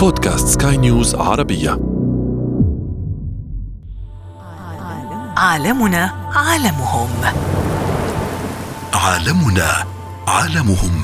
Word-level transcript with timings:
بودكاست 0.00 0.62
سكاي 0.62 0.76
نيوز 0.76 1.14
عربية. 1.14 1.70
عالمنا 5.36 6.10
عالمهم. 6.36 7.08
عالمنا 8.94 9.70
عالمهم. 10.28 10.96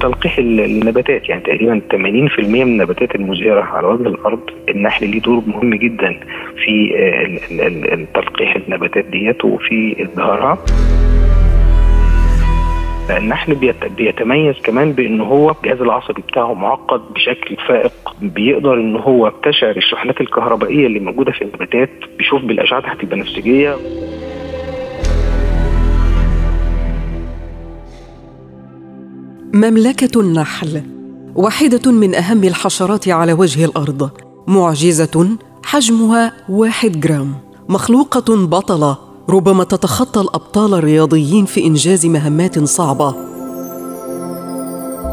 تلقيح 0.00 0.38
النباتات 0.38 1.28
يعني 1.28 1.40
تقريبا 1.40 1.80
80% 1.90 2.40
من 2.40 2.62
النباتات 2.62 3.14
المزهره 3.14 3.62
على 3.62 3.86
وجه 3.86 4.08
الأرض 4.08 4.40
النحل 4.68 5.08
ليه 5.10 5.20
دور 5.20 5.42
مهم 5.46 5.74
جدا 5.74 6.20
في 6.64 6.88
تلقيح 8.14 8.56
النباتات 8.56 9.04
ديت 9.04 9.44
وفي 9.44 10.02
ازدهارها 10.02 10.58
النحل 13.10 13.54
بيتميز 13.96 14.54
كمان 14.64 14.92
بإن 14.92 15.20
هو 15.20 15.50
الجهاز 15.50 15.80
العصبي 15.80 16.22
بتاعه 16.22 16.54
معقد 16.54 17.00
بشكل 17.14 17.56
فائق 17.68 17.92
بيقدر 18.22 18.74
إن 18.74 18.96
هو 18.96 19.28
يستشعر 19.28 19.76
الشحنات 19.76 20.20
الكهربائية 20.20 20.86
اللي 20.86 21.00
موجودة 21.00 21.32
في 21.32 21.42
النباتات 21.42 21.90
بيشوف 22.18 22.42
بالأشعة 22.42 22.80
تحت 22.80 23.00
البنفسجية. 23.00 23.76
مملكة 29.54 30.20
النحل 30.20 30.82
واحدة 31.34 31.92
من 31.92 32.14
أهم 32.14 32.44
الحشرات 32.44 33.08
على 33.08 33.32
وجه 33.32 33.64
الأرض 33.64 34.10
معجزة 34.48 35.36
حجمها 35.64 36.32
واحد 36.48 37.00
جرام 37.00 37.34
مخلوقة 37.68 38.46
بطلة 38.46 39.05
ربما 39.30 39.64
تتخطى 39.64 40.20
الأبطال 40.20 40.74
الرياضيين 40.74 41.44
في 41.44 41.64
إنجاز 41.64 42.06
مهمات 42.06 42.64
صعبة. 42.64 43.14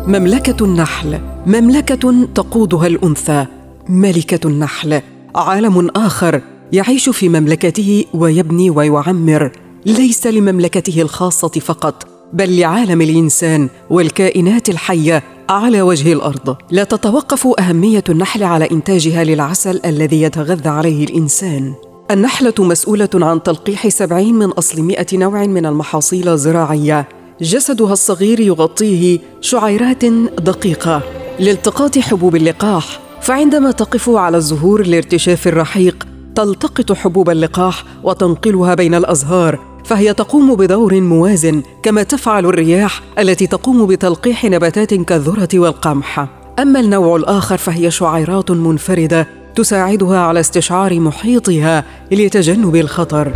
مملكة 0.08 0.66
النحل. 0.66 1.20
مملكة 1.46 2.26
تقودها 2.36 2.88
الأنثى. 2.88 3.46
ملكة 3.90 4.48
النحل. 4.48 5.02
عالم 5.36 5.90
آخر 5.96 6.42
يعيش 6.72 7.10
في 7.10 7.30
مملكته 7.30 8.06
ويبني 8.14 8.70
ويعمر. 8.70 9.52
ليس 9.86 10.28
لمملكته 10.28 11.02
الخاصة 11.02 11.48
فقط 11.48 12.08
بل 12.34 12.60
لعالم 12.60 13.02
الإنسان 13.02 13.70
والكائنات 13.90 14.70
الحية 14.70 15.24
على 15.50 15.82
وجه 15.82 16.14
الأرض. 16.14 16.56
لا 16.72 16.84
تتوقف 16.84 17.48
أهمية 17.60 18.04
النحل 18.10 18.44
على 18.44 18.72
إنتاجها 18.72 19.24
للعسل 19.24 19.82
الذي 19.86 20.22
يتغذى 20.22 20.70
عليه 20.70 21.04
الإنسان. 21.06 21.74
النحلة 22.12 22.54
مسؤولة 22.60 23.10
عن 23.14 23.44
تلقيح 23.44 23.88
سبعين 23.88 24.36
من 24.36 24.50
أصل 24.50 24.82
مئة 24.82 25.18
نوع 25.18 25.46
من 25.46 25.66
المحاصيل 25.66 26.30
الزراعية. 26.30 27.08
جسدها 27.42 27.94
الصغير 27.94 28.40
يغطيه 28.40 29.20
شعيرات 29.42 30.06
دقيقة. 30.06 31.02
لالتقاط 31.40 32.00
حبوب 32.00 32.36
اللقاح 32.36 33.00
فعندما 33.22 33.72
تقف 33.72 34.10
على 34.10 34.38
الزهور 34.38 34.88
لارتشاف 34.88 35.48
الرحيق 35.48 36.08
تلتقط 36.36 36.92
حبوب 36.92 37.30
اللقاح 37.30 37.84
وتنقلها 38.04 38.76
بين 38.76 38.96
الأزهار 38.96 39.60
فهي 39.86 40.14
تقوم 40.14 40.56
بدور 40.56 41.02
موازن 41.02 41.64
كما 41.84 42.04
تفعل 42.04 42.46
الرياح 42.46 43.02
التي 43.20 43.48
تقوم 43.48 43.86
بتلقيح 43.86 44.46
نباتات 44.46 44.94
كالذرة 44.94 45.50
والقمح. 45.54 46.28
أما 46.60 46.80
النوع 46.80 47.16
الآخر 47.16 47.58
فهي 47.58 47.92
شعيرات 47.92 48.52
منفردة 48.52 49.43
تساعدها 49.56 50.20
على 50.20 50.40
استشعار 50.40 51.00
محيطها 51.00 51.84
لتجنب 52.12 52.76
الخطر. 52.76 53.34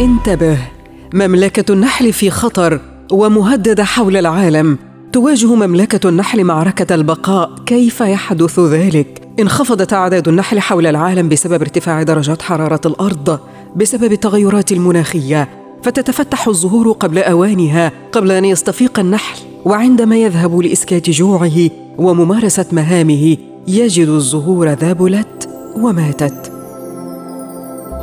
انتبه 0.00 0.58
مملكة 1.14 1.72
النحل 1.72 2.12
في 2.12 2.30
خطر 2.30 2.80
ومهددة 3.12 3.84
حول 3.84 4.16
العالم. 4.16 4.78
تواجه 5.12 5.54
مملكة 5.54 6.08
النحل 6.08 6.44
معركة 6.44 6.94
البقاء. 6.94 7.50
كيف 7.66 8.00
يحدث 8.00 8.60
ذلك؟ 8.60 9.28
انخفضت 9.40 9.92
أعداد 9.92 10.28
النحل 10.28 10.60
حول 10.60 10.86
العالم 10.86 11.28
بسبب 11.28 11.60
ارتفاع 11.62 12.02
درجات 12.02 12.42
حرارة 12.42 12.80
الأرض 12.86 13.40
بسبب 13.76 14.12
التغيرات 14.12 14.72
المناخية. 14.72 15.48
فتتفتح 15.82 16.48
الزهور 16.48 16.92
قبل 16.92 17.18
أوانها 17.18 17.92
قبل 18.12 18.32
أن 18.32 18.44
يستفيق 18.44 18.98
النحل. 18.98 19.38
وعندما 19.64 20.16
يذهب 20.16 20.58
لإسكات 20.58 21.10
جوعه 21.10 21.70
وممارسة 21.98 22.66
مهامه 22.72 23.36
يجد 23.68 24.08
الزهور 24.08 24.68
ذابلت 24.68 25.48
وماتت. 25.76 26.52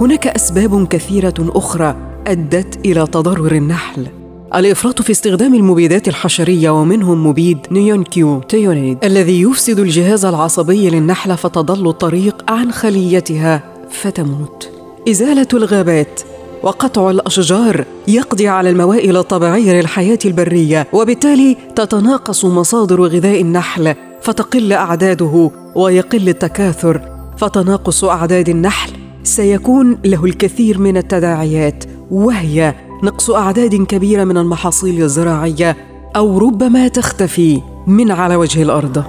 هناك 0.01 0.27
أسباب 0.27 0.87
كثيرة 0.87 1.33
أخرى 1.39 1.95
أدت 2.27 2.85
إلى 2.85 3.07
تضرر 3.07 3.51
النحل. 3.51 4.07
الإفراط 4.55 5.01
في 5.01 5.11
استخدام 5.11 5.55
المبيدات 5.55 6.07
الحشرية 6.07 6.69
ومنهم 6.69 7.27
مبيد 7.27 7.57
نيونيكوتينويد 7.71 8.97
الذي 9.03 9.41
يفسد 9.41 9.79
الجهاز 9.79 10.25
العصبي 10.25 10.89
للنحلة 10.89 11.35
فتضل 11.35 11.89
الطريق 11.89 12.51
عن 12.51 12.71
خليتها 12.71 13.63
فتموت. 13.89 14.69
إزالة 15.09 15.47
الغابات 15.53 16.21
وقطع 16.63 17.11
الأشجار 17.11 17.85
يقضي 18.07 18.47
على 18.47 18.69
الموائل 18.69 19.17
الطبيعية 19.17 19.81
للحياة 19.81 20.19
البرية 20.25 20.87
وبالتالي 20.93 21.57
تتناقص 21.75 22.45
مصادر 22.45 23.01
غذاء 23.01 23.41
النحل. 23.41 23.95
فتقل 24.23 24.73
أعداده 24.73 25.51
ويقل 25.75 26.29
التكاثر 26.29 27.01
فتناقص 27.37 28.03
أعداد 28.03 28.49
النحل. 28.49 28.91
سيكون 29.23 29.97
له 30.05 30.25
الكثير 30.25 30.77
من 30.77 30.97
التداعيات 30.97 31.83
وهي 32.11 32.75
نقص 33.03 33.29
أعداد 33.29 33.75
كبيرة 33.75 34.23
من 34.23 34.37
المحاصيل 34.37 35.03
الزراعية 35.03 35.77
أو 36.15 36.37
ربما 36.37 36.87
تختفي 36.87 37.61
من 37.87 38.11
على 38.11 38.35
وجه 38.35 38.63
الأرض. 38.63 39.03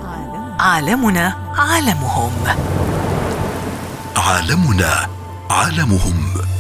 عالمنا 0.60 1.34
عالمهم. 1.58 2.32
عالمنا 4.16 5.06
عالمهم. 5.50 6.53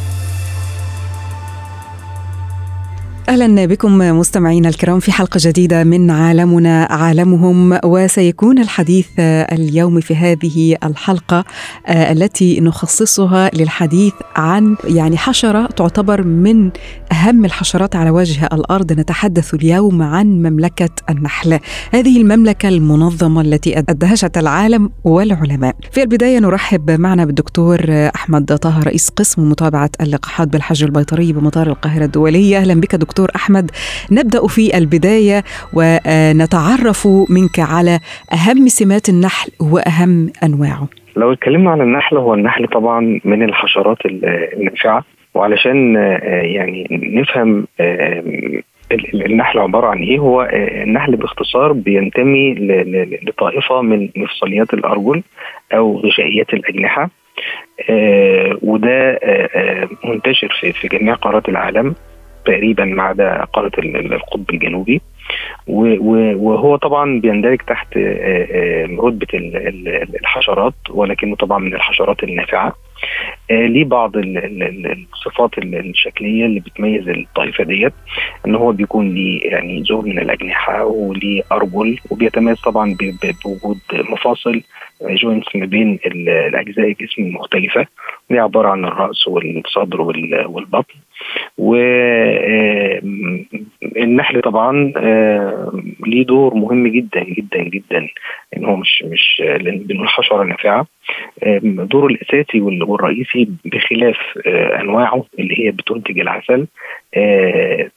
أهلا 3.28 3.66
بكم 3.66 3.98
مستمعينا 3.98 4.68
الكرام 4.68 5.00
في 5.00 5.12
حلقة 5.12 5.38
جديدة 5.42 5.84
من 5.84 6.10
عالمنا 6.10 6.84
عالمهم 6.84 7.78
وسيكون 7.84 8.58
الحديث 8.58 9.06
اليوم 9.18 10.00
في 10.00 10.16
هذه 10.16 10.76
الحلقة 10.84 11.44
التي 11.88 12.60
نخصصها 12.60 13.50
للحديث 13.54 14.12
عن 14.36 14.76
يعني 14.84 15.16
حشرة 15.16 15.66
تعتبر 15.66 16.22
من 16.22 16.70
أهم 17.12 17.44
الحشرات 17.44 17.96
على 17.96 18.10
وجه 18.10 18.46
الأرض. 18.46 18.92
نتحدث 18.92 19.54
اليوم 19.54 20.02
عن 20.02 20.26
مملكة 20.26 20.90
النحل. 21.10 21.58
هذه 21.92 22.16
المملكة 22.20 22.68
المنظمة 22.68 23.40
التي 23.40 23.78
أدهشت 23.78 24.38
العالم 24.38 24.90
والعلماء. 25.04 25.76
في 25.92 26.02
البداية 26.02 26.38
نرحب 26.38 26.90
معنا 26.90 27.24
بالدكتور 27.24 27.80
أحمد 27.90 28.58
طه 28.58 28.80
رئيس 28.82 29.08
قسم 29.08 29.50
متابعة 29.50 29.90
اللقاحات 30.00 30.48
بالحج 30.48 30.82
البيطري 30.84 31.32
بمطار 31.32 31.66
القاهرة 31.66 32.04
الدولية. 32.04 32.58
أهلا 32.58 32.74
بك 32.74 32.94
دكتور. 32.94 33.13
دكتور 33.14 33.30
أحمد 33.36 33.70
نبدأ 34.12 34.46
في 34.46 34.78
البداية 34.78 35.42
ونتعرف 35.72 37.08
منك 37.30 37.58
على 37.58 38.00
أهم 38.32 38.68
سمات 38.68 39.08
النحل 39.08 39.50
وأهم 39.60 40.32
أنواعه. 40.44 40.88
لو 41.16 41.32
اتكلمنا 41.32 41.70
عن 41.70 41.80
النحل 41.80 42.16
هو 42.16 42.34
النحل 42.34 42.66
طبعا 42.66 43.20
من 43.24 43.42
الحشرات 43.42 43.98
النافعة. 44.06 45.04
وعلشان 45.34 45.94
يعني 46.42 46.86
نفهم 46.90 47.66
النحل 49.14 49.58
عبارة 49.58 49.86
عن 49.86 49.98
إيه 49.98 50.18
هو 50.18 50.48
النحل 50.52 51.16
باختصار 51.16 51.72
بينتمي 51.72 52.54
لطائفة 53.22 53.82
من 53.82 54.08
مفصليات 54.16 54.74
الأرجل 54.74 55.22
أو 55.74 55.98
غشائيات 55.98 56.54
الأجنحة. 56.54 57.10
وده 58.62 59.20
منتشر 60.04 60.72
في 60.80 60.88
جميع 60.88 61.14
قارات 61.14 61.48
العالم. 61.48 61.94
تقريبا 62.44 62.84
ما 62.84 63.02
عدا 63.02 63.44
قارة 63.44 63.72
القطب 63.78 64.50
الجنوبي. 64.50 65.00
وهو 65.66 66.76
طبعا 66.76 67.20
بيندرج 67.20 67.58
تحت 67.66 67.96
رتبة 68.98 69.26
الحشرات 70.20 70.74
ولكنه 70.90 71.36
طبعا 71.36 71.58
من 71.58 71.74
الحشرات 71.74 72.22
النافعة. 72.24 72.74
ليه 73.50 73.84
بعض 73.84 74.12
الصفات 74.16 75.58
الشكلية 75.58 76.46
اللي 76.46 76.60
بتميز 76.60 77.08
الطائفة 77.08 77.64
ديت 77.64 77.92
إن 78.46 78.54
هو 78.54 78.72
بيكون 78.72 79.14
ليه 79.14 79.40
يعني 79.50 79.82
زور 79.82 80.04
من 80.06 80.18
الأجنحة 80.18 80.84
وليه 80.84 81.42
أرجل 81.52 81.98
وبيتميز 82.10 82.60
طبعا 82.60 82.96
بوجود 83.44 83.78
مفاصل 83.92 84.62
جوينتس 85.02 85.56
ما 85.56 85.66
بين 85.66 85.98
الأجزاء 86.06 86.86
الجسم 86.88 87.22
المختلفه 87.22 87.86
دي 88.30 88.38
عبارة 88.38 88.68
عن 88.68 88.84
الرأس 88.84 89.28
والصدر 89.28 90.00
والبطن. 90.46 90.94
والنحل 93.94 94.40
طبعا 94.40 94.92
ليه 96.06 96.24
دور 96.24 96.54
مهم 96.54 96.86
جدا 96.88 97.24
جدا 97.24 97.62
جدا. 97.62 98.08
ان 98.56 98.64
هو 98.64 98.76
مش 98.76 99.02
مش 99.06 99.42
بنقول 99.66 100.08
حشره 100.08 100.42
نافعه 100.44 100.86
دوره 101.62 102.06
الأساسي 102.06 102.60
والرئيسي 102.60 103.48
بخلاف 103.64 104.16
أنواعه 104.80 105.24
اللي 105.38 105.66
هي 105.66 105.70
بتنتج 105.70 106.18
العسل. 106.20 106.60
آه، 106.60 106.66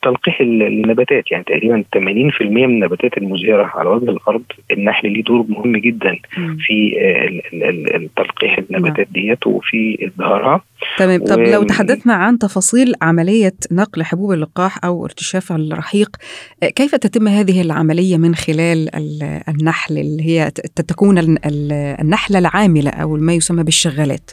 تلقيح 0.01 0.41
النباتات. 0.41 1.31
يعني 1.31 1.43
تقريبا 1.43 1.83
80% 1.95 2.41
من 2.41 2.63
النباتات 2.63 3.17
المزهره 3.17 3.63
على 3.63 3.89
وجه 3.89 4.11
الأرض 4.11 4.43
النحل 4.71 5.11
ليه 5.11 5.23
دور 5.23 5.45
مهم 5.49 5.77
جدا 5.77 6.15
في 6.59 6.91
تلقيح 8.15 8.57
النباتات 8.57 9.07
نعم. 9.15 9.25
ديت 9.25 9.47
وفي 9.47 10.07
ازدهارها 10.07 10.61
تمام. 10.97 11.23
طب 11.23 11.39
و... 11.39 11.43
لو 11.43 11.63
تحدثنا 11.63 12.13
عن 12.13 12.37
تفاصيل 12.37 12.93
عملية 13.01 13.53
نقل 13.71 14.03
حبوب 14.03 14.31
اللقاح 14.31 14.85
أو 14.85 15.05
ارتشاف 15.05 15.51
الرحيق 15.51 16.09
كيف 16.75 16.95
تتم 16.95 17.27
هذه 17.27 17.61
العملية 17.61 18.17
من 18.17 18.35
خلال 18.35 18.89
النحل 19.49 19.97
اللي 19.97 20.23
هي 20.23 20.51
تكون 20.75 21.37
النحلة 22.01 22.39
العاملة 22.39 22.89
أو 22.89 23.15
ما 23.15 23.33
يسمى 23.33 23.63
بالشغالات؟ 23.63 24.31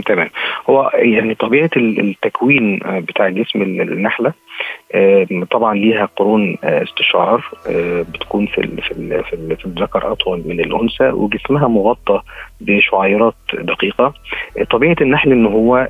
تمام. 0.00 0.30
هو 0.70 0.90
يعني 0.94 1.34
طبيعة 1.34 1.70
التكوين 1.76 2.82
آه، 2.84 2.98
بتاع 2.98 3.28
جسم 3.28 3.62
النحلة 3.62 4.32
آه، 4.94 5.26
طبعا 5.50 5.74
ليها 5.74 6.08
قرون 6.16 6.56
آه، 6.64 6.82
استشعار 6.82 7.44
بتكون 8.14 8.46
في 8.46 8.62
في 8.62 9.22
في 9.56 9.64
الذكر 9.64 10.12
أطول 10.12 10.42
من 10.46 10.60
الأنثى 10.60 11.08
وجسمها 11.08 11.68
مغطى 11.68 12.22
بشعيرات 12.60 13.34
دقيقة. 13.54 14.14
طبيعة 14.70 14.96
النحل 15.00 15.32
إن 15.32 15.46
هو 15.46 15.88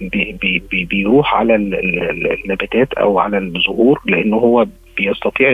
بي 0.00 0.62
بي 0.70 0.84
بيروح 0.84 1.34
على 1.34 1.54
النباتات 1.54 2.92
أو 2.94 3.18
على 3.18 3.38
الزهور 3.38 4.00
لأن 4.06 4.32
هو 4.32 4.66
بيستطيع 4.96 5.52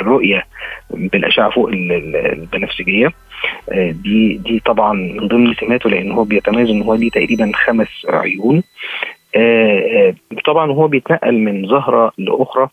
الرؤية 0.00 0.44
بالأشعة 0.90 1.50
فوق 1.50 1.68
البنفسجية. 1.68 3.12
آه، 3.72 3.90
دي 3.90 4.36
دي 4.36 4.60
طبعا 4.66 4.92
من 4.92 5.28
ضمن 5.28 5.54
سماته 5.54 5.90
لأن 5.90 6.12
هو 6.12 6.24
بيتميز 6.24 6.70
إن 6.70 6.82
هو 6.82 6.94
ليه 6.94 7.10
تقريبا 7.10 7.52
خمس 7.54 7.88
عيون. 8.08 8.62
طبعا 10.44 10.72
هو 10.72 10.88
بيتنقل 10.88 11.34
من 11.38 11.66
زهرة 11.68 12.12
لأخرى. 12.18 12.68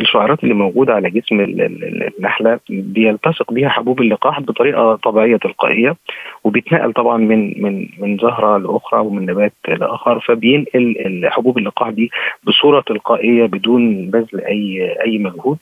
الشعيرات 0.00 0.42
اللي 0.44 0.54
موجودة 0.54 0.94
على 0.94 1.10
جسم 1.10 1.40
النحلة 1.40 2.60
بيلتصق 2.70 3.52
بها 3.52 3.68
حبوب 3.68 4.00
اللقاح 4.00 4.40
بطريقة 4.40 4.96
طبيعية 4.96 5.36
تلقائية 5.36 5.96
وبيتنقل 6.44 6.92
طبعا 6.92 7.16
من 7.16 7.62
من 7.62 7.88
من 7.98 8.16
زهرة 8.18 8.58
لأخرى 8.58 9.00
ومن 9.00 9.26
نبات 9.26 9.52
لآخر 9.68 10.20
فبينقل 10.20 11.20
حبوب 11.24 11.58
اللقاح 11.58 11.88
دي 11.90 12.10
بصورة 12.44 12.80
تلقائية 12.80 13.46
بدون 13.46 14.10
بذل 14.10 14.40
اي 14.40 14.96
أي 15.04 15.18
مجهود. 15.18 15.58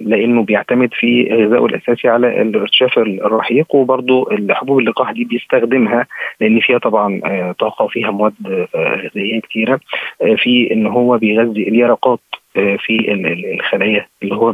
لأنه 0.00 0.42
بيعتمد 0.42 0.94
في 0.94 1.28
غذائه 1.32 1.66
الأساسي 1.66 2.08
على 2.08 2.42
الارتشاف 2.42 2.98
الرحيق 2.98 3.74
وبرضه 3.74 4.26
حبوب 4.50 4.78
اللقاح 4.78 5.12
دي 5.12 5.24
بيستخدمها 5.24 6.06
لأن 6.40 6.60
فيها 6.60 6.78
طبعا 6.78 7.20
آه، 7.24 7.52
طاقة 7.58 7.84
وفيها 7.84 8.10
مواد 8.10 8.34
آه، 8.74 8.94
غذائية 8.96 9.40
كثيره 9.40 9.80
آه، 10.22 10.34
في 10.34 10.72
إن 10.72 10.86
هو 10.86 11.18
بيغذي 11.18 11.68
اليرقات 11.68 12.20
في 12.54 13.12
الخلايا 13.54 14.06
اللي 14.22 14.34
هو 14.34 14.52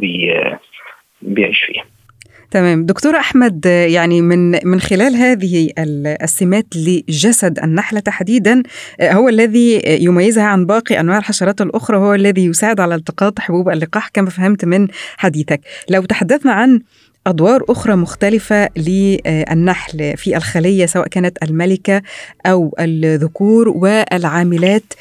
بيعيش 1.23 1.63
فيها. 1.65 1.85
تمام. 2.51 2.87
دكتور 2.87 3.17
أحمد 3.17 3.67
يعني 3.67 4.23
من 4.23 4.69
من 4.69 4.81
خلال 4.81 5.17
هذه 5.17 5.71
السمات 5.79 6.67
لجسد 6.77 7.59
النحله 7.59 8.01
تحديدا 8.01 8.63
هو 9.03 9.29
الذي 9.29 9.83
يميزها 9.85 10.45
عن 10.45 10.67
باقي 10.67 11.01
أنواع 11.01 11.19
الحشرات 11.19 11.61
الأخرى 11.61 11.97
هو 11.97 12.15
الذي 12.15 12.45
يساعد 12.45 12.81
على 12.81 12.95
التقاط 12.95 13.39
حبوب 13.39 13.69
اللقاح 13.69 14.09
كما 14.09 14.31
فهمت 14.31 14.65
من 14.65 14.89
حديثك. 15.17 15.61
لو 15.91 16.05
تحدثنا 16.05 16.53
عن 16.53 16.81
أدوار 17.27 17.65
أخرى 17.69 17.97
مختلفة 17.97 18.69
للنحل 18.77 20.17
في 20.17 20.37
الخلية 20.37 20.87
سواء 20.87 21.09
كانت 21.09 21.39
الملكة 21.43 22.03
أو 22.47 22.75
الذكور 22.81 23.69
والعاملات 23.69 24.95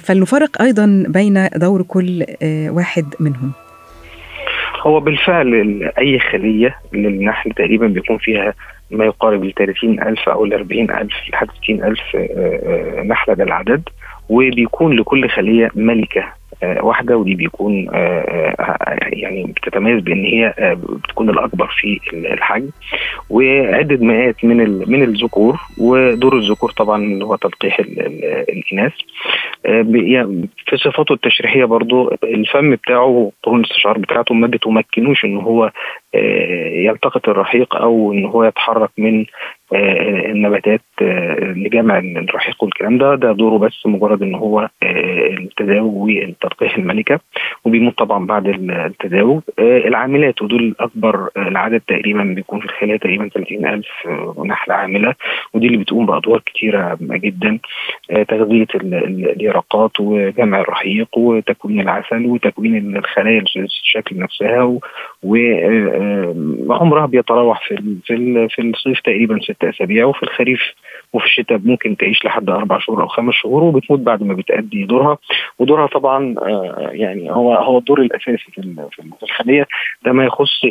فلنفرق 0.00 0.62
أيضا 0.62 1.04
بين 1.08 1.48
دور 1.56 1.82
كل 1.82 2.24
واحد 2.68 3.06
منهم. 3.20 3.52
هو 4.80 5.00
بالفعل 5.00 5.82
أي 5.98 6.18
خلية 6.18 6.76
للنحل 6.92 7.50
تقريبا 7.50 7.86
بيكون 7.86 8.18
فيها 8.18 8.54
ما 8.90 9.04
يقارب 9.04 9.44
ال 9.44 9.54
30 9.54 10.00
ألف 10.02 10.28
أو 10.28 10.44
ال 10.44 10.54
40 10.54 10.90
ألف 10.90 11.14
لحد 11.32 11.48
60 11.62 11.84
ألف 11.84 12.00
آه، 12.16 13.00
آه، 13.00 13.02
نحلة 13.02 13.34
ده 13.34 13.44
العدد 13.44 13.88
وبيكون 14.28 14.96
لكل 14.96 15.28
خلية 15.28 15.70
ملكة. 15.74 16.24
واحدة 16.62 17.16
ودي 17.16 17.34
بيكون 17.34 17.88
يعني 19.12 19.54
بتتميز 19.56 20.02
بإن 20.02 20.24
هي 20.24 20.54
بتكون 20.82 21.30
الأكبر 21.30 21.66
في 21.80 22.00
الحجم. 22.12 22.70
وعدة 23.30 23.96
مئات 23.96 24.44
من 24.44 24.56
من 24.90 25.02
الذكور 25.02 25.56
ودور 25.78 26.38
الذكور 26.38 26.70
طبعا 26.70 27.22
هو 27.22 27.36
تلقيح 27.36 27.78
الإناث. 28.48 28.92
في 30.66 30.76
صفاته 30.76 31.12
التشريحية 31.12 31.64
برضو 31.64 32.10
الفم 32.24 32.70
بتاعه 32.74 33.32
قرون 33.42 33.60
الاستشعار 33.60 33.98
بتاعته 33.98 34.34
ما 34.34 34.46
بتمكنوش 34.46 35.24
إن 35.24 35.36
هو 35.36 35.72
آه، 36.14 36.68
يلتقط 36.68 37.28
الرحيق 37.28 37.76
أو 37.76 38.12
إن 38.12 38.24
هو 38.24 38.44
يتحرك 38.44 38.90
من 38.98 39.20
آه، 39.20 39.26
النباتات 39.72 40.80
آه، 41.02 41.40
لجمع 41.40 41.98
الرحيق 41.98 42.64
والكلام 42.64 42.98
ده 42.98 43.14
ده 43.14 43.32
دوره 43.32 43.58
بس 43.58 43.86
مجرد 43.86 44.22
إن 44.22 44.34
هو 44.34 44.68
التزاوج 44.82 45.94
والتلقيح 45.94 46.76
الملكة 46.76 47.20
وبيموت 47.64 47.98
طبعا 47.98 48.26
بعد 48.26 48.46
التزاوج 48.70 49.40
العاملات 49.58 50.42
ودول 50.42 50.74
اكبر 50.80 51.28
العدد 51.36 51.80
تقريبا 51.88 52.22
بيكون 52.22 52.58
في 52.60 52.64
الخلايا 52.64 52.96
تقريبا 52.96 53.28
30000 53.28 53.86
نحله 54.46 54.74
عاملة. 54.74 55.14
ودي 55.54 55.66
اللي 55.66 55.78
بتقوم 55.78 56.06
بأدوار 56.06 56.40
كتيرة 56.46 56.98
جدا 57.00 57.58
تغذية 58.28 58.66
اليرقات 58.74 60.00
وجمع 60.00 60.60
الرحيق 60.60 61.18
وتكوين 61.18 61.80
العسل 61.80 62.26
وتكوين 62.26 62.96
الخلايا 62.96 63.44
الشكل 63.56 64.18
نفسها 64.18 64.78
وعمرها 66.66 67.06
بيتراوح 67.06 67.68
في 67.68 67.76
في 68.50 68.62
الصيف 68.62 69.00
تقريبا 69.00 69.38
أسابيع 69.64 70.06
وفي 70.06 70.22
الخريف 70.22 70.60
وفي 71.12 71.26
الشتاء 71.26 71.58
ممكن 71.64 71.96
تعيش 71.96 72.24
لحد 72.24 72.50
أربع 72.50 72.78
شهور 72.78 73.02
أو 73.02 73.06
خمس 73.06 73.34
شهور 73.34 73.62
وبتموت 73.62 74.00
بعد 74.00 74.22
ما 74.22 74.34
بتأدي 74.34 74.84
دورها. 74.84 75.18
ودورها 75.58 75.86
طبعا 75.86 76.34
آه، 76.38 76.90
يعني 76.92 77.30
هو 77.30 77.54
هو 77.54 77.78
الدور 77.78 78.00
الأساسي 78.00 78.50
في 78.52 79.22
الخلية. 79.22 79.66
ده 80.04 80.12
ما 80.12 80.24
يخص 80.24 80.64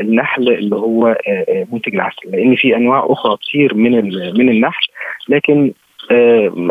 النحل 0.00 0.48
اللي 0.48 0.76
هو 0.76 1.06
آه، 1.06 1.44
آه، 1.48 1.66
منتج 1.72 1.94
العسل 1.94 2.30
لأن 2.30 2.56
في 2.56 2.76
أنواع 2.76 3.06
أخرى 3.08 3.36
كتير 3.36 3.74
من 3.74 3.92
من 4.38 4.48
النحل. 4.48 4.86
لكن 5.28 5.72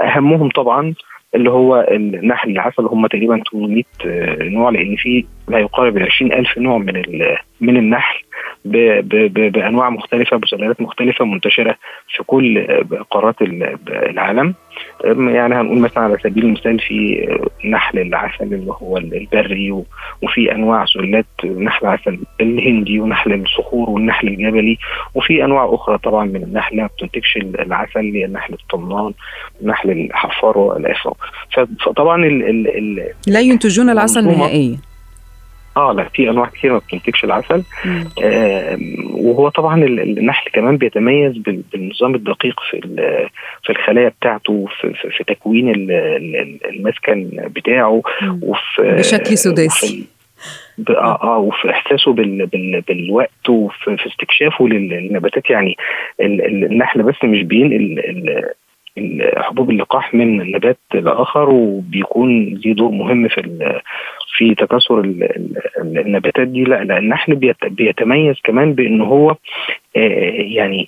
أهمهم 0.03 0.49
طبعا 0.49 0.93
اللي 1.35 1.49
هو 1.49 1.87
النحل 1.91 2.51
العسل. 2.51 2.85
هم 2.85 3.07
تقريبا 3.07 3.43
800 3.51 3.83
نوع 4.49 4.69
لأن 4.69 4.95
في 4.95 5.25
ما 5.47 5.59
يقارب 5.59 5.97
20000 5.97 6.57
نوع 6.57 6.77
من 6.77 7.03
من 7.61 7.77
النحل. 7.77 8.19
بأنواع 8.65 9.89
مختلفة 9.89 10.37
بسلالات 10.37 10.81
مختلفة 10.81 11.25
منتشرة 11.25 11.75
في 12.15 12.23
كل 12.23 12.67
قارات 13.11 13.35
العالم. 13.89 14.53
يعني 15.05 15.55
هنقول 15.55 15.79
مثلا 15.79 16.03
على 16.03 16.17
سبيل 16.23 16.45
المثال 16.45 16.79
في 16.79 17.27
نحل 17.65 17.99
العسل 17.99 18.43
اللي 18.53 18.71
هو 18.81 18.97
البري 18.97 19.71
وفي 20.21 20.51
أنواع 20.51 20.85
سلالات 20.85 21.25
نحل 21.45 21.85
العسل 21.85 22.19
الهندي 22.41 22.99
ونحل 22.99 23.33
الصخور 23.33 23.89
والنحل 23.89 24.27
الجبلي 24.27 24.77
وفي 25.15 25.43
أنواع 25.45 25.69
أخرى 25.75 25.97
طبعا 25.97 26.25
من 26.25 26.43
النحل 26.43 26.77
ما 26.77 26.87
بتنتجش 26.87 27.37
العسل 27.37 27.99
اللي 27.99 28.27
نحل 28.27 28.53
الطمان 28.53 29.13
ونحل 29.61 29.91
الحفار 29.91 30.57
والافرو 30.57 31.17
فطبعا 31.85 32.25
ال 32.25 32.67
ال 32.77 33.07
لا 33.27 33.39
ينتجون 33.39 33.89
العسل 33.89 34.27
نهائيا. 34.27 34.77
آه 35.77 35.93
لا 35.93 36.03
في 36.03 36.29
انواع 36.29 36.49
كثير 36.49 36.73
ما 36.73 36.77
بتنتجش 36.77 37.23
العسل. 37.23 37.63
آه 38.23 38.77
وهو 39.13 39.49
طبعا 39.49 39.83
النحل 39.83 40.51
كمان 40.51 40.77
بيتميز 40.77 41.37
بالنظام 41.73 42.15
الدقيق 42.15 42.59
في 42.71 42.81
في 43.63 43.69
الخلايا 43.69 44.09
بتاعته 44.09 44.67
في, 44.81 44.93
في, 44.93 45.09
في 45.09 45.23
تكوين 45.23 45.73
المسكن 46.65 47.29
بتاعه 47.55 48.01
وفي 48.41 48.81
بشكل 48.81 49.37
سداسي 49.37 50.05
آه 50.89 51.19
آه 51.23 51.37
وفي 51.37 51.69
إحساسه 51.69 52.13
بال 52.13 52.45
بال 52.45 52.81
بالوقت 52.81 53.49
وفي 53.49 53.97
في 53.97 54.07
استكشافه 54.07 54.67
للنباتات. 54.67 55.49
يعني 55.49 55.77
النحل 56.21 57.03
بس 57.03 57.15
مش 57.23 57.43
بينقل 57.43 58.01
حبوب 59.37 59.69
اللقاح 59.69 60.13
من 60.13 60.51
نبات 60.51 60.77
لآخر 60.93 61.49
وبيكون 61.49 62.45
ليه 62.45 62.73
دور 62.73 62.91
مهم 62.91 63.27
في 63.27 63.81
في 64.33 64.55
تكاثر 64.55 64.99
النباتات 65.77 66.47
دي 66.47 66.63
لا 66.63 66.97
النحل 66.97 67.35
بيتميز 67.63 68.35
كمان 68.43 68.73
بإن 68.73 69.01
هو 69.01 69.35
آه، 69.95 70.31
يعني 70.31 70.87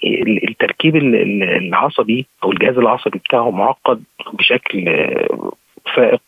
التركيب 0.49 0.95
العصبي 0.95 2.25
أو 2.43 2.51
الجهاز 2.51 2.77
العصبي 2.77 3.19
بتاعه 3.19 3.51
معقد 3.51 4.03
بشكل 4.33 4.85
فائق 5.95 6.21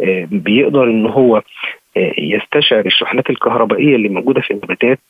آه، 0.00 0.28
بيقدر 0.30 0.84
إن 0.84 1.06
هو 1.06 1.42
آه، 1.96 2.14
يستشعر 2.18 2.86
الشحنات 2.86 3.30
الكهربائية 3.30 3.96
اللي 3.96 4.08
موجودة 4.08 4.40
في 4.40 4.50
النباتات 4.50 5.00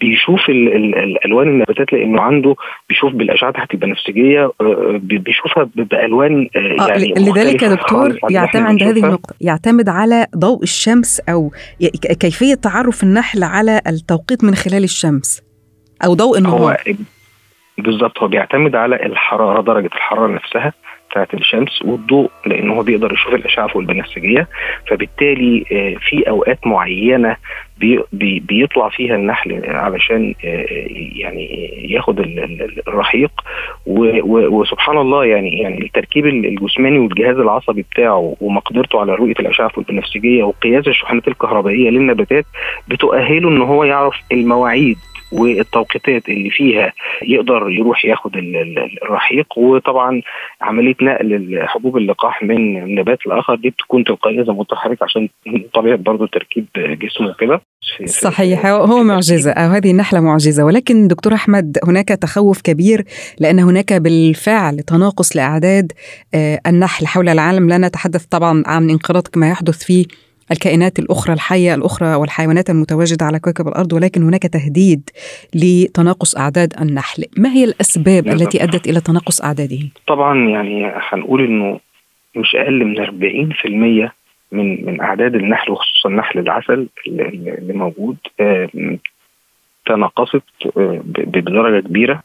بيشوف 0.00 0.48
ال 0.48 0.76
ال 0.76 0.98
الالوان 0.98 1.48
النباتات 1.48 1.92
لأنه 1.92 2.22
عنده 2.22 2.54
بيشوف 2.88 3.12
بالأشعة 3.12 3.50
تحت 3.50 3.74
البنفسجيه 3.74 4.50
آه، 4.60 5.00
بيشوفها 5.02 5.70
بألوان 5.74 6.48
آه 6.56 6.86
يعني 6.88 7.14
لذلك 7.16 7.62
يا 7.62 7.68
دكتور 7.68 8.18
يعتمد 8.30 8.62
عند 8.62 8.82
هذه 8.82 9.04
النقطة 9.04 9.34
يعتمد 9.40 9.88
على 9.88 10.26
ضوء 10.36 10.62
الشمس 10.62 11.20
أو 11.20 11.50
كيفية 12.20 12.54
تعرف 12.54 13.02
النحل 13.02 13.42
على 13.42 13.80
التوقيت 13.86 14.44
من 14.44 14.54
خلال 14.54 14.84
الشمس 14.84 15.42
أو 16.04 16.14
ضوء 16.14 16.38
النهار. 16.38 16.76
بالظبط 17.78 18.18
هو 18.18 18.28
بيعتمد 18.28 18.74
على 18.74 18.96
الحرارة 18.96 19.62
درجة 19.62 19.86
الحرارة 19.86 20.32
نفسها. 20.32 20.72
بتاعت 21.10 21.34
الشمس 21.34 21.82
والضوء 21.82 22.30
لأن 22.46 22.70
هو 22.70 22.82
بيقدر 22.82 23.12
يشوف 23.12 23.34
الأشعة 23.34 23.66
فوق 23.66 23.78
البنفسجية. 23.82 24.48
فبالتالي 24.88 25.64
آه، 25.72 25.94
في 26.08 26.28
أوقات 26.28 26.66
معينة 26.66 27.36
بي 27.78 28.00
بي 28.12 28.40
بيطلع 28.40 28.88
فيها 28.88 29.14
النحل 29.16 29.64
علشان 29.66 30.34
آه، 30.44 30.66
يعني 31.16 31.70
ياخد 31.90 32.20
الرحيق. 32.88 33.30
وسبحان 33.86 34.98
الله 34.98 35.24
يعني 35.24 35.58
يعني 35.58 35.82
التركيب 35.84 36.26
الجسماني 36.26 36.98
والجهاز 36.98 37.36
العصبي 37.36 37.82
بتاعه 37.82 38.36
ومقدرته 38.40 39.00
على 39.00 39.14
رؤية 39.14 39.34
الأشعة 39.40 39.70
البنفسجية 39.78 40.42
وقياس 40.44 40.88
الشحنات 40.88 41.28
الكهربائية 41.28 41.90
للنباتات 41.90 42.44
بتؤهله 42.88 43.48
إن 43.48 43.62
هو 43.62 43.84
يعرف 43.84 44.14
المواعيد 44.32 44.98
والتوقيتات 45.32 46.28
اللي 46.28 46.50
فيها 46.50 46.92
يقدر 47.22 47.70
يروح 47.70 48.04
ياخد 48.04 48.36
الرحيق. 49.02 49.58
وطبعا 49.58 50.22
عملية 50.60 50.94
نقل 51.02 51.58
حبوب 51.62 51.96
اللقاح 51.96 52.42
من 52.42 52.94
نبات 52.94 53.26
لآخر 53.26 53.54
دي 53.54 53.70
بتكون 53.70 54.04
تلقائية 54.04 54.42
زي 54.42 54.52
ما 54.52 54.58
قلت 54.58 55.02
عشان 55.02 55.28
طبيعة 55.74 55.96
برضه 55.96 56.26
تركيب 56.26 56.66
جسمه 56.76 57.34
كده 57.40 57.60
صحيح. 58.04 58.66
هو 58.66 59.02
معجزة. 59.02 59.50
أو 59.50 59.70
هذه 59.70 59.90
النحلة 59.90 60.20
معجزة. 60.20 60.64
ولكن 60.64 61.08
دكتور 61.08 61.34
أحمد 61.34 61.78
هناك 61.88 62.08
تخوف 62.08 62.62
كبير 62.62 63.04
لأن 63.40 63.58
هناك 63.58 63.92
بالفعل 63.92 64.76
تناقص 64.78 65.36
لأعداد 65.36 65.92
آه، 66.34 66.60
النحل 66.66 67.06
حول 67.06 67.28
العالم. 67.28 67.68
لا 67.68 67.78
نتحدث 67.78 68.24
طبعا 68.24 68.62
عن 68.66 68.90
انقراض 68.90 69.22
كما 69.28 69.50
يحدث 69.50 69.84
في 69.84 70.06
الكائنات 70.52 70.98
الأخرى 70.98 71.34
الحية 71.34 71.74
الأخرى 71.74 72.14
والحيوانات 72.14 72.70
المتواجدة 72.70 73.26
على 73.26 73.38
كوكب 73.38 73.68
الأرض 73.68 73.92
ولكن 73.92 74.22
هناك 74.22 74.42
تهديد 74.42 75.10
لتناقص 75.54 76.36
أعداد 76.36 76.72
النحل 76.80 77.24
ما 77.38 77.48
هي 77.52 77.64
الأسباب 77.64 78.24
بالضبط. 78.24 78.42
التي 78.42 78.62
أدت 78.62 78.88
إلى 78.88 79.00
تناقص 79.00 79.42
أعداده؟ 79.42 79.78
طبعا 80.06 80.48
يعني 80.48 80.92
هنقول 80.94 81.44
أنه 81.44 81.80
مش 82.36 82.54
أقل 82.56 82.84
من 82.84 83.06
40% 84.06 84.10
من 84.52 84.86
من 84.86 85.00
أعداد 85.00 85.34
النحل 85.34 85.72
وخصوصا 85.72 86.08
نحل 86.08 86.38
العسل 86.38 86.88
اللي 87.06 87.72
موجود 87.72 88.16
تناقصت 89.88 90.42
آه، 90.76 91.00
بدرجة 91.04 91.80
كبيرة. 91.86 92.22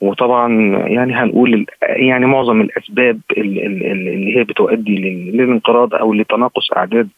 وطبعا 0.00 0.48
يعني 0.86 1.12
هنقول 1.14 1.66
يعني 1.82 2.26
معظم 2.26 2.60
الأسباب 2.60 3.20
اللي 3.36 4.36
هي 4.36 4.44
بتؤدي 4.44 4.96
للانقراض 5.32 5.94
أو 5.94 6.14
لتناقص 6.14 6.72
أعداد 6.76 7.08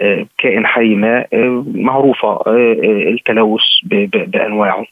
آه، 0.00 0.26
كائن 0.38 0.66
حي 0.66 0.94
ما 0.94 1.24
آه، 1.32 1.64
معروفة 1.74 2.42
التلوث 3.08 3.62
بأنواعه. 4.26 4.84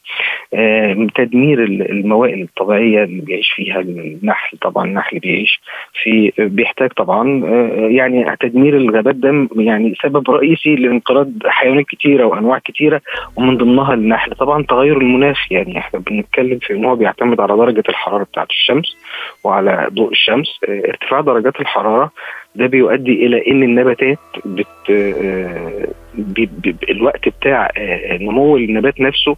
تدمير 1.15 1.63
الموائل 1.63 2.41
الطبيعية 2.41 3.03
اللي 3.03 3.21
بيعيش 3.21 3.51
فيها 3.55 3.79
النحل 3.79 4.57
طبعا 4.57 4.85
النحل 4.85 5.19
بيعيش 5.19 5.61
في 6.03 6.31
بيحتاج 6.37 6.89
طبعا 6.89 7.45
يعني 7.89 8.35
تدمير 8.39 8.77
الغابات 8.77 9.15
ده 9.15 9.47
يعني 9.55 9.95
سبب 10.03 10.31
رئيسي 10.31 10.75
لانقراض 10.75 11.31
حيوانات 11.45 11.85
كثيره 11.85 12.25
وأنواع 12.25 12.59
كثيره 12.65 13.01
ومن 13.35 13.57
ضمنها 13.57 13.93
النحل. 13.93 14.31
طبعا 14.31 14.48
طبعا 14.49 14.63
تغير 14.63 14.97
المناخ 14.97 15.51
يعني 15.51 15.77
إحنا 15.77 15.99
بنتكلم 15.99 16.59
في 16.61 16.73
إن 16.73 16.85
هو 16.85 16.95
بيعتمد 16.95 17.39
على 17.39 17.57
درجة 17.57 17.83
الحرارة 17.89 18.23
بتاعة 18.23 18.47
الشمس 18.49 18.97
وعلى 19.43 19.87
ضوء 19.93 20.11
الشمس. 20.11 20.59
آه، 20.69 20.81
ارتفاع 20.89 21.21
درجات 21.21 21.59
الحرارة 21.61 22.11
ده 22.55 22.67
بيؤدي 22.67 23.25
إلى 23.25 23.47
إن 23.51 23.63
النباتات 23.63 24.17
بت 24.45 24.89
آه، 24.89 25.87
بي 26.13 26.49
بي 26.63 26.75
الوقت 26.89 27.29
بتاع 27.29 27.71
آه، 27.77 28.17
نمو 28.17 28.57
النبات 28.57 29.01
نفسه 29.01 29.35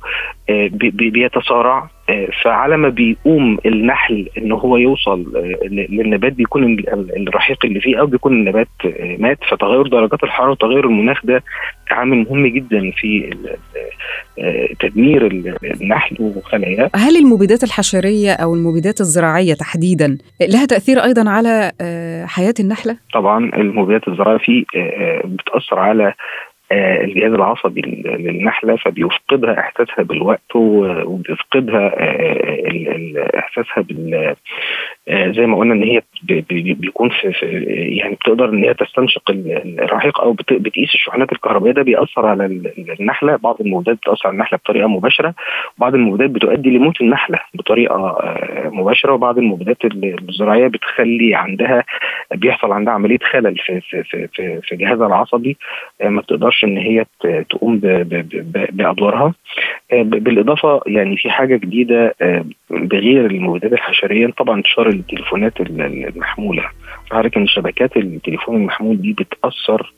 بي 0.50 1.10
بيتسارع 1.10 1.90
فعلى 2.44 2.78
ما 2.78 2.90
بيقوم 2.90 3.58
النحل 3.66 4.30
إن 4.38 4.52
هو 4.52 4.78
يوصل 4.78 5.48
للنبات 5.72 6.34
بيكون 6.34 6.80
الرحيق 7.18 7.66
اللي 7.66 7.80
فيه 7.80 8.00
أو 8.00 8.06
بيكون 8.06 8.34
النبات 8.34 8.68
مات 9.20 9.38
فتغير 9.52 9.88
درجات 9.88 10.24
الحرارة 10.24 10.52
وتغير 10.52 10.86
المناخ 10.86 11.26
ده 11.26 11.44
عامل 11.92 12.18
مهم 12.18 12.48
جدا 12.48 12.92
في 12.92 13.36
تدمير 14.80 15.28
النحل 15.82 16.18
وخلاياه 16.20 16.90
هل 16.96 17.18
المبيدات 17.18 17.64
الحشرية 17.64 18.34
أو 18.34 18.56
المبيدات 18.56 19.02
الزراعية 19.02 19.54
تحديدا 19.54 20.18
لها 20.42 20.66
تأثير 20.66 21.04
أيضا 21.04 21.30
على 21.30 21.72
آه، 21.82 22.26
حياة 22.26 22.54
النحلة؟ 22.60 22.98
طبعا 23.14 23.38
المبيدات 23.38 24.08
الزراعية 24.08 24.38
في 24.38 24.66
آه، 24.76 24.80
آه، 24.80 25.22
بتأثر 25.26 25.80
على 25.80 26.14
الجهاز 26.72 27.32
العصبي 27.34 27.82
للنحلة 28.06 28.76
فبيفقدها 28.76 29.60
إحساسها 29.60 30.04
بالوقت 30.04 30.56
وبيفقدها 30.56 31.94
إحساسها 33.40 33.82
بال 33.82 34.36
زي 35.10 35.46
ما 35.46 35.58
قلنا 35.58 35.74
إن 35.74 35.84
هي 35.84 36.02
بيكون 36.74 37.10
في 37.10 37.48
يعني 37.98 38.16
بتقدر 38.16 38.50
إن 38.50 38.64
هي 38.64 38.74
تستنشق 38.74 39.22
الرحيق 39.32 40.22
أو 40.22 40.34
بتقيس 40.34 40.94
الشحنات 40.94 41.32
الكهربائية. 41.32 41.74
ده 41.74 41.82
بيأثر 41.82 42.26
على 42.26 42.46
النحلة. 43.00 43.36
بعض 43.36 43.62
المبيدات 43.62 43.98
بتأثر 43.98 44.28
على 44.28 44.34
النحلة 44.34 44.58
بطريقة 44.58 44.88
مباشرة. 44.88 45.34
بعض 45.78 45.96
المبيدات 45.96 46.30
بتؤدي 46.30 46.70
لموت 46.70 47.02
النحلة 47.02 47.40
بطريقة 47.54 48.18
مباشرة. 48.66 49.14
وبعض 49.14 49.38
المبيدات 49.38 49.78
الزراعية 50.30 50.68
بتخلي 50.68 51.36
عندها 51.36 51.84
بيحصل 52.36 52.72
عندها 52.72 52.94
عملية 52.94 53.20
خلل 53.32 53.58
في 53.58 53.82
في 53.82 54.04
في 54.04 54.60
في 54.64 54.76
جهازها 54.76 55.08
العصبي 55.08 55.58
ما 56.04 56.22
بتقدرش 56.22 56.64
إن 56.64 56.78
هي 56.78 57.06
تقوم 57.50 57.80
بأدوارها. 58.72 59.26
آه، 59.26 59.34
بالإضافة 59.94 60.82
يعني 60.88 61.18
في 61.18 61.30
حاجة 61.30 61.56
جديدة 61.58 62.16
آه، 62.22 62.46
بغير 62.70 63.26
المبيدات 63.26 63.74
الحشرية 63.74 64.28
طبعا 64.28 64.58
انتشار 64.58 64.90
التليفونات 64.90 65.62
المحمولة. 65.62 66.64
فعارف 67.12 67.38
إن 67.38 67.48
شبكات 67.48 67.98
التليفون 67.98 68.56
المحمول 68.56 69.02
دي 69.02 69.14
بتأثر 69.14 69.94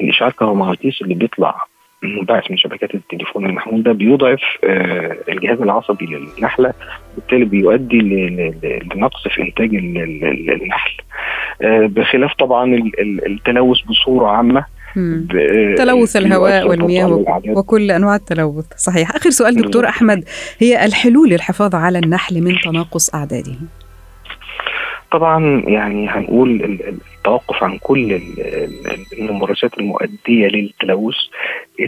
الإشعاع 0.00 0.30
الكهرومغناطيسي 0.30 1.04
اللي 1.04 1.14
بيطلع 1.14 1.64
منبعث 2.02 2.50
من 2.50 2.56
شبكات 2.56 2.94
التليفون 2.94 3.46
المحمول 3.46 3.82
ده 3.82 3.92
بيضعف 3.92 4.40
آه، 4.64 5.16
الجهاز 5.28 5.60
العصبي 5.62 6.06
للنحلة 6.06 6.72
بالتالي 7.16 7.44
بيؤدي 7.44 7.98
لنقص 8.94 9.28
في 9.28 9.42
إنتاج 9.42 9.74
النحل. 9.74 10.92
بخلاف 11.62 12.34
طبعا 12.34 12.90
التلوث 13.26 13.80
بصورة 13.80 14.26
عامة 14.26 14.64
تلوث 15.76 16.16
الهواء 16.16 16.68
والمياه 16.68 17.24
وكل 17.48 17.90
أنواع 17.90 18.16
التلوث. 18.16 18.64
صحيح. 18.76 19.16
آخر 19.16 19.30
سؤال 19.30 19.54
دكتور 19.54 19.88
أحمد 19.88 20.24
هي 20.58 20.84
الحلول 20.84 21.28
للحفاظ 21.28 21.74
على 21.74 21.98
النحل 21.98 22.40
من 22.42 22.58
تناقص 22.64 23.14
اعداده 23.14 23.52
طبعا 25.12 25.62
يعني 25.66 26.08
هنقول 26.08 26.78
التوقف 27.18 27.64
عن 27.64 27.78
كل 27.78 28.20
الممارسات 29.18 29.78
المؤدية 29.78 30.48
للتلوث 30.48 31.14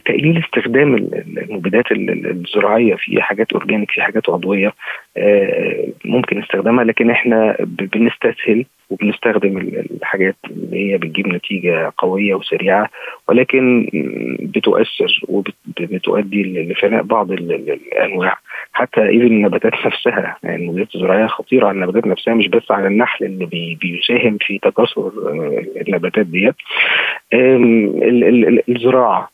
تقليل 0.06 0.44
استخدام 0.44 0.94
المبيدات 1.38 1.84
الزراعية 1.92 2.94
في 2.94 3.22
حاجات 3.22 3.52
أورجانيك 3.52 3.90
في 3.90 4.02
حاجات 4.02 4.30
عضوية 4.30 4.72
آه، 5.16 5.84
ممكن 6.04 6.42
استخدامها 6.42 6.84
لكن 6.84 7.10
إحنا 7.10 7.56
بنستسهل 7.60 8.64
وبنستخدم 8.90 9.58
الحاجات 9.58 10.36
اللي 10.50 10.92
هي 10.92 10.98
بتجيب 10.98 11.28
نتيجة 11.28 11.92
قوية 11.98 12.34
وسريعة 12.34 12.90
ولكن 13.28 13.88
بتؤثر 14.42 15.20
وبتؤدي 15.28 16.42
لفناء 16.42 17.02
بعض 17.02 17.32
الأنواع. 17.32 18.38
حتى 18.72 19.00
ايفن 19.00 19.26
النباتات 19.26 19.72
نفسها 19.86 20.36
يعني 20.42 20.62
المبيدات 20.62 20.94
الزراعية 20.94 21.26
خطيرة 21.26 21.66
على 21.66 21.74
النباتات 21.74 22.06
نفسها 22.06 22.34
مش 22.34 22.48
بس 22.48 22.70
على 22.70 22.86
النحل 22.86 23.24
اللي 23.24 23.76
بيساهم 23.80 24.38
في 24.40 24.58
تكاثر 24.58 25.00
آه، 25.06 25.64
النباتات 25.88 26.26
ديت. 26.26 26.54
الزراعة. 28.68 29.30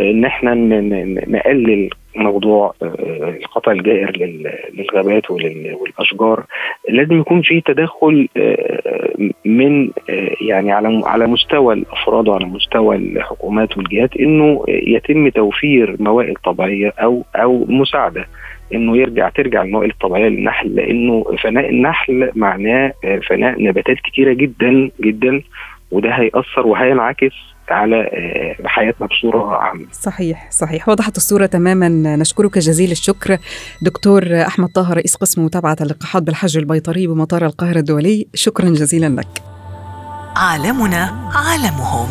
إن 0.00 0.24
إحنا 0.24 0.54
نقلل 0.54 1.90
موضوع 2.16 2.74
آه، 2.82 3.34
القطع 3.42 3.72
الجائر 3.72 4.40
للغابات 4.74 5.30
والأشجار 5.30 6.44
لازم 6.88 7.20
يكون 7.20 7.42
في 7.42 7.60
تدخل 7.60 8.28
آه، 8.36 9.30
من 9.44 9.90
آه، 10.10 10.36
يعني 10.40 10.72
على 10.72 11.02
على 11.04 11.26
مستوى 11.26 11.74
الأفراد 11.74 12.28
وعلى 12.28 12.44
مستوى 12.44 12.96
الحكومات 12.96 13.78
والجهات 13.78 14.16
إنه 14.16 14.64
يتم 14.68 15.28
توفير 15.28 15.96
موائل 16.00 16.34
طبيعية 16.44 16.92
أو 16.98 17.24
أو 17.36 17.66
مساعدة 17.68 18.26
إنه 18.74 18.96
يرجع 18.96 19.28
ترجع 19.28 19.62
الموائل 19.62 19.90
الطبيعية 19.90 20.28
للنحل 20.28 20.74
لأنه 20.74 21.24
فناء 21.42 21.70
النحل 21.70 22.30
معناه 22.34 22.92
فناء 23.28 23.62
نباتات 23.62 23.96
كتيرة 23.96 24.32
جدا 24.32 24.90
جدا 25.00 25.42
وده 25.90 26.10
هيأثر 26.10 26.66
وهينعكس 26.66 27.49
على 27.72 27.96
آه، 27.96 28.66
حياتنا 28.68 29.06
بصورة 29.06 29.56
عامة. 29.56 29.86
صحيح 29.92 30.50
صحيح. 30.50 30.88
وضحت 30.88 31.16
الصورة 31.16 31.46
تماما. 31.46 31.88
نشكرك 32.16 32.58
جزيل 32.58 32.90
الشكر. 32.90 33.38
دكتور 33.82 34.42
أحمد 34.46 34.68
طه 34.68 34.92
رئيس 34.92 35.16
قسم 35.16 35.44
متابعة 35.44 35.76
اللقاحات 35.80 36.22
بالحج 36.22 36.56
البيطري 36.56 37.06
بمطار 37.06 37.46
القاهرة 37.46 37.78
الدولي. 37.78 38.26
شكرا 38.34 38.68
جزيلا 38.70 39.06
لك. 39.06 39.42
عالمنا 40.36 41.30
عالمهم. 41.34 42.08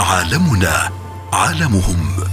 عالمنا 0.00 0.90
عالمهم. 1.32 2.26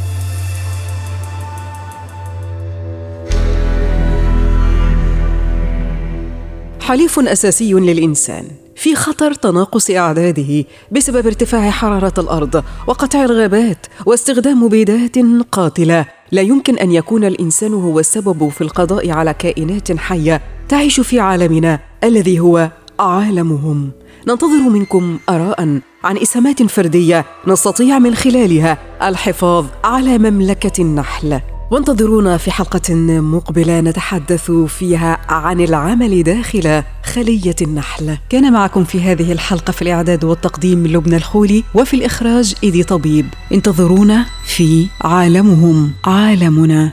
حليف 6.82 7.20
أساسي 7.20 7.74
للإنسان. 7.74 8.63
في 8.84 8.96
خطر 8.96 9.34
تناقص 9.34 9.90
أعداده 9.92 10.66
بسبب 10.92 11.28
ارتفاع 11.28 11.70
حرارة 11.70 12.14
الأرض 12.18 12.64
وقطع 12.88 13.26
الغابات 13.26 13.86
واستخدام 14.06 14.64
مبيدات 14.64 15.18
قاتلة. 15.52 16.06
لا 16.32 16.42
يمكن 16.42 16.78
أن 16.78 16.92
يكون 16.92 17.24
الإنسان 17.24 17.74
هو 17.74 18.00
السبب 18.00 18.50
في 18.50 18.62
القضاء 18.62 19.12
على 19.12 19.34
كائنات 19.34 19.92
حية 19.92 20.42
تعيش 20.70 21.00
في 21.00 21.20
عالمنا 21.20 21.80
الذي 22.04 22.40
هو 22.40 22.72
عالمهم. 23.00 23.92
ننتظر 24.28 24.70
منكم 24.70 25.20
آراء 25.30 25.80
عن 26.04 26.18
إسهامات 26.18 26.64
فردية 26.64 27.26
نستطيع 27.48 28.00
من 28.00 28.16
خلالها 28.16 28.78
الحفاظ 29.02 29.66
على 29.84 30.18
مملكة 30.18 30.82
النحل. 30.82 31.40
وانتظرونا 31.72 32.38
في 32.38 32.52
حلقة 32.52 32.94
مقبلة 33.22 33.80
نتحدث 33.80 34.52
فيها 34.52 35.18
عن 35.30 35.62
العمل 35.62 36.24
داخل 36.24 36.84
خلية 37.16 37.56
النحل. 37.62 38.18
كان 38.30 38.54
معكم 38.54 38.84
في 38.84 39.02
هذه 39.02 39.32
الحلقة 39.32 39.72
في 39.72 39.82
الإعداد 39.82 40.24
والتقديم 40.24 40.88
لبنى 40.88 41.16
الخولي 41.16 41.64
وفي 41.76 41.94
الإخراج 41.94 42.56
إيدي 42.64 42.84
طبيب. 42.84 43.34
انتظرونا 43.52 44.26
في 44.46 44.88
عالمهم. 45.02 45.92
عالمنا. 46.06 46.92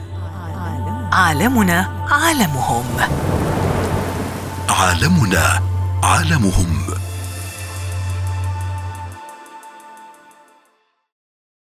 عالمنا 1.13 1.89
عالمهم. 2.11 2.85
عالمنا 4.69 5.61
عالمهم. 6.03 7.00